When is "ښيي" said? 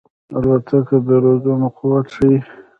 2.15-2.37